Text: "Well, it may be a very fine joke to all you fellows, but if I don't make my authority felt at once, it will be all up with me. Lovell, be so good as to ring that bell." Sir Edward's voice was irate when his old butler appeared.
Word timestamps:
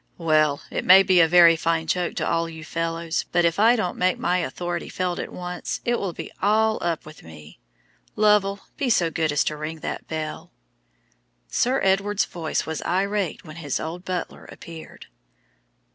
"Well, 0.17 0.63
it 0.71 0.83
may 0.83 1.03
be 1.03 1.19
a 1.21 1.27
very 1.27 1.55
fine 1.55 1.85
joke 1.85 2.15
to 2.15 2.27
all 2.27 2.49
you 2.49 2.63
fellows, 2.63 3.25
but 3.31 3.45
if 3.45 3.59
I 3.59 3.75
don't 3.75 3.99
make 3.99 4.17
my 4.17 4.39
authority 4.39 4.89
felt 4.89 5.19
at 5.19 5.31
once, 5.31 5.79
it 5.85 5.99
will 5.99 6.11
be 6.11 6.31
all 6.41 6.79
up 6.81 7.05
with 7.05 7.21
me. 7.21 7.59
Lovell, 8.15 8.61
be 8.77 8.89
so 8.89 9.11
good 9.11 9.31
as 9.31 9.43
to 9.43 9.55
ring 9.55 9.81
that 9.81 10.07
bell." 10.07 10.51
Sir 11.49 11.79
Edward's 11.83 12.25
voice 12.25 12.65
was 12.65 12.81
irate 12.81 13.43
when 13.45 13.57
his 13.57 13.79
old 13.79 14.03
butler 14.03 14.45
appeared. 14.45 15.05